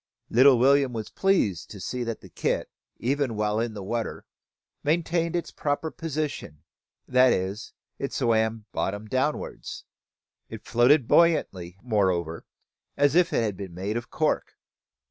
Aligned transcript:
Little 0.31 0.57
William 0.57 0.93
was 0.93 1.11
pleased 1.11 1.69
to 1.69 1.79
see 1.79 2.03
that 2.05 2.21
the 2.21 2.29
kit, 2.29 2.71
even 2.97 3.35
while 3.35 3.59
in 3.59 3.75
the 3.75 3.83
water, 3.83 4.25
maintained 4.83 5.35
its 5.35 5.51
proper 5.51 5.91
position, 5.91 6.63
that 7.07 7.31
is, 7.31 7.73
it 7.99 8.11
swam 8.11 8.65
bottom 8.71 9.05
downwards. 9.05 9.85
It 10.49 10.65
floated 10.65 11.07
buoyantly, 11.07 11.77
moreover, 11.83 12.47
as 12.97 13.13
if 13.13 13.31
it 13.31 13.43
had 13.43 13.55
been 13.55 13.75
made 13.75 13.95
of 13.95 14.09
cork. 14.09 14.55